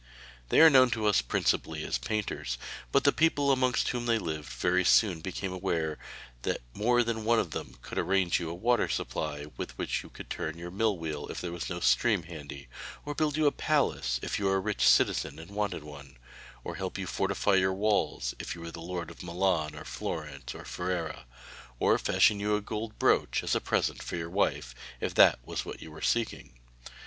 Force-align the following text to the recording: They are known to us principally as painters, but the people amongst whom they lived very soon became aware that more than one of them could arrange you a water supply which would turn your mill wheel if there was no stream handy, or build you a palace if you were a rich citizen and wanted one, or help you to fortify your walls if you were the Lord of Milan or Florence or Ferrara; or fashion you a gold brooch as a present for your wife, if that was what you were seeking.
They 0.49 0.59
are 0.61 0.69
known 0.71 0.89
to 0.97 1.05
us 1.05 1.21
principally 1.21 1.85
as 1.85 1.99
painters, 1.99 2.57
but 2.91 3.03
the 3.03 3.11
people 3.11 3.51
amongst 3.51 3.89
whom 3.89 4.07
they 4.07 4.17
lived 4.17 4.49
very 4.49 4.83
soon 4.83 5.19
became 5.21 5.53
aware 5.53 5.99
that 6.41 6.61
more 6.73 7.03
than 7.03 7.23
one 7.23 7.37
of 7.37 7.51
them 7.51 7.77
could 7.83 7.99
arrange 7.99 8.39
you 8.39 8.49
a 8.49 8.53
water 8.55 8.89
supply 8.89 9.43
which 9.43 9.77
would 9.77 10.27
turn 10.27 10.57
your 10.57 10.71
mill 10.71 10.97
wheel 10.97 11.27
if 11.27 11.39
there 11.39 11.51
was 11.51 11.69
no 11.69 11.79
stream 11.79 12.23
handy, 12.23 12.67
or 13.05 13.13
build 13.13 13.37
you 13.37 13.45
a 13.45 13.51
palace 13.51 14.19
if 14.23 14.39
you 14.39 14.45
were 14.45 14.55
a 14.55 14.59
rich 14.59 14.87
citizen 14.87 15.37
and 15.37 15.51
wanted 15.51 15.83
one, 15.83 16.17
or 16.63 16.77
help 16.77 16.97
you 16.97 17.05
to 17.05 17.11
fortify 17.11 17.53
your 17.53 17.71
walls 17.71 18.33
if 18.39 18.55
you 18.55 18.61
were 18.61 18.71
the 18.71 18.81
Lord 18.81 19.11
of 19.11 19.21
Milan 19.21 19.75
or 19.75 19.85
Florence 19.85 20.55
or 20.55 20.65
Ferrara; 20.65 21.27
or 21.79 21.99
fashion 21.99 22.39
you 22.39 22.55
a 22.55 22.61
gold 22.61 22.97
brooch 22.97 23.43
as 23.43 23.53
a 23.53 23.61
present 23.61 24.01
for 24.01 24.15
your 24.15 24.31
wife, 24.31 24.73
if 24.99 25.13
that 25.13 25.37
was 25.45 25.63
what 25.63 25.79
you 25.79 25.91
were 25.91 26.01
seeking. 26.01 26.53